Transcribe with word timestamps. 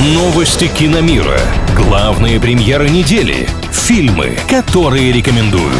Новости 0.00 0.68
киномира. 0.68 1.40
Главные 1.74 2.38
премьеры 2.38 2.88
недели. 2.88 3.48
Фильмы, 3.72 4.38
которые 4.48 5.10
рекомендуют. 5.10 5.74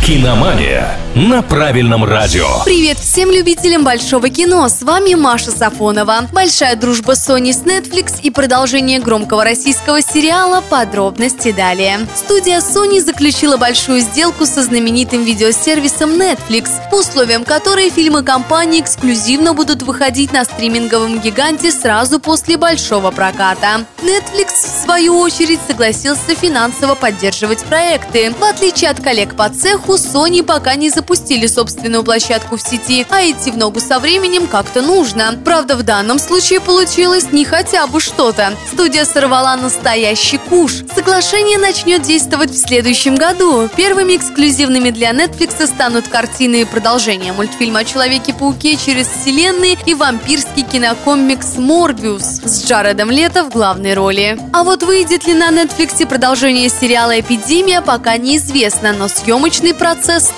Киномания 0.00 0.96
на 1.18 1.42
правильном 1.42 2.04
радио. 2.04 2.46
Привет 2.64 2.96
всем 2.96 3.32
любителям 3.32 3.82
большого 3.82 4.28
кино. 4.28 4.68
С 4.68 4.82
вами 4.82 5.14
Маша 5.14 5.50
Сафонова. 5.50 6.28
Большая 6.32 6.76
дружба 6.76 7.14
Sony 7.14 7.52
с 7.52 7.62
Netflix 7.62 8.20
и 8.22 8.30
продолжение 8.30 9.00
громкого 9.00 9.42
российского 9.42 10.00
сериала 10.00 10.60
«Подробности 10.60 11.50
далее». 11.50 12.06
Студия 12.14 12.60
Sony 12.60 13.00
заключила 13.00 13.56
большую 13.56 14.02
сделку 14.02 14.46
со 14.46 14.62
знаменитым 14.62 15.24
видеосервисом 15.24 16.10
Netflix, 16.10 16.68
по 16.88 17.00
условиям 17.00 17.42
которой 17.42 17.90
фильмы 17.90 18.22
компании 18.22 18.80
эксклюзивно 18.80 19.54
будут 19.54 19.82
выходить 19.82 20.32
на 20.32 20.44
стриминговом 20.44 21.18
гиганте 21.18 21.72
сразу 21.72 22.20
после 22.20 22.56
большого 22.56 23.10
проката. 23.10 23.84
Netflix, 24.02 24.50
в 24.52 24.84
свою 24.84 25.18
очередь, 25.18 25.58
согласился 25.66 26.36
финансово 26.36 26.94
поддерживать 26.94 27.64
проекты. 27.64 28.32
В 28.38 28.44
отличие 28.44 28.90
от 28.90 29.00
коллег 29.00 29.34
по 29.34 29.48
цеху, 29.48 29.94
Sony 29.94 30.44
пока 30.44 30.76
не 30.76 30.90
запустили 31.08 31.46
собственную 31.46 32.04
площадку 32.04 32.58
в 32.58 32.60
сети, 32.60 33.06
а 33.08 33.22
идти 33.22 33.50
в 33.50 33.56
ногу 33.56 33.80
со 33.80 33.98
временем 33.98 34.46
как-то 34.46 34.82
нужно. 34.82 35.38
Правда, 35.42 35.74
в 35.74 35.82
данном 35.82 36.18
случае 36.18 36.60
получилось 36.60 37.32
не 37.32 37.46
хотя 37.46 37.86
бы 37.86 37.98
что-то. 37.98 38.52
Студия 38.70 39.06
сорвала 39.06 39.56
настоящий 39.56 40.36
куш. 40.36 40.82
Соглашение 40.94 41.56
начнет 41.56 42.02
действовать 42.02 42.50
в 42.50 42.58
следующем 42.58 43.14
году. 43.14 43.70
Первыми 43.74 44.16
эксклюзивными 44.16 44.90
для 44.90 45.12
Netflix 45.12 45.66
станут 45.66 46.08
картины 46.08 46.60
и 46.60 46.64
продолжения 46.66 47.32
мультфильма 47.32 47.80
о 47.80 47.84
Человеке-пауке 47.84 48.76
через 48.76 49.06
вселенные 49.06 49.78
и 49.86 49.94
вампирский 49.94 50.62
кинокомикс 50.62 51.56
«Морбиус» 51.56 52.42
с 52.44 52.66
Джаредом 52.66 53.10
Лето 53.10 53.44
в 53.44 53.50
главной 53.50 53.94
роли. 53.94 54.38
А 54.52 54.62
вот 54.62 54.82
выйдет 54.82 55.26
ли 55.26 55.32
на 55.32 55.48
Netflix 55.48 56.04
продолжение 56.06 56.68
сериала 56.68 57.18
«Эпидемия» 57.18 57.80
пока 57.80 58.18
неизвестно, 58.18 58.92
но 58.92 59.08
съемочный 59.08 59.72
процесс 59.72 60.18
процесс 60.18 60.32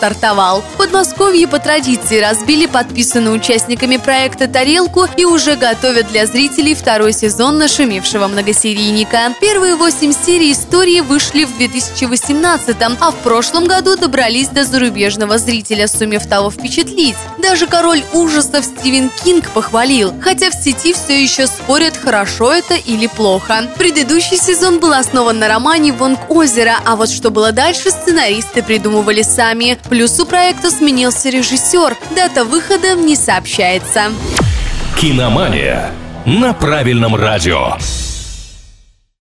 В 0.60 0.76
Подмосковье 0.76 1.48
по 1.48 1.58
традиции 1.58 2.20
разбили 2.20 2.66
подписанную 2.66 3.36
участниками 3.36 3.96
проекта 3.96 4.48
тарелку 4.48 5.06
и 5.16 5.24
уже 5.24 5.56
готовят 5.56 6.08
для 6.08 6.26
зрителей 6.26 6.74
второй 6.74 7.12
сезон 7.12 7.58
нашумевшего 7.58 8.26
многосерийника. 8.28 9.34
Первые 9.40 9.76
восемь 9.76 10.12
серий 10.12 10.52
истории 10.52 11.00
вышли 11.00 11.44
в 11.44 11.58
2018-м, 11.58 12.96
а 13.00 13.10
в 13.10 13.16
прошлом 13.16 13.66
году 13.66 13.96
добрались 13.96 14.48
до 14.48 14.64
зарубежного 14.64 15.38
зрителя, 15.38 15.88
сумев 15.88 16.26
того 16.26 16.50
впечатлить. 16.50 17.16
Даже 17.38 17.66
король 17.66 18.02
ужасов 18.12 18.64
Стивен 18.64 19.10
Кинг 19.24 19.50
похвалил, 19.50 20.14
хотя 20.20 20.50
в 20.50 20.54
сети 20.54 20.92
все 20.92 21.22
еще 21.22 21.46
спорят, 21.46 21.96
хорошо 21.96 22.52
это 22.52 22.74
или 22.74 23.06
плохо. 23.06 23.70
Предыдущий 23.78 24.36
сезон 24.36 24.78
был 24.78 24.92
основан 24.92 25.38
на 25.38 25.48
романе 25.48 25.92
«Вонг 25.92 26.30
озера», 26.30 26.78
а 26.84 26.96
вот 26.96 27.10
что 27.10 27.30
было 27.30 27.52
дальше, 27.52 27.90
сценаристы 27.90 28.62
придумывали 28.62 29.22
сами. 29.22 29.78
Плюс 29.88 30.18
у 30.20 30.26
проекта 30.40 30.70
сменился 30.70 31.28
режиссер. 31.28 31.98
Дата 32.16 32.46
выхода 32.46 32.94
не 32.94 33.14
сообщается. 33.14 34.04
Киномания 34.98 35.90
на 36.24 36.54
правильном 36.54 37.14
радио. 37.14 37.76